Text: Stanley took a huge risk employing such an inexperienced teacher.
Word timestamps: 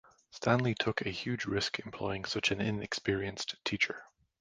Stanley 0.31 0.73
took 0.73 1.05
a 1.05 1.11
huge 1.11 1.45
risk 1.45 1.77
employing 1.77 2.25
such 2.25 2.49
an 2.49 2.59
inexperienced 2.59 3.63
teacher. 3.63 4.05